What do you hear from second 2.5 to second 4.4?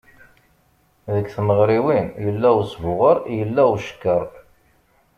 usbuɣer yella ucekker.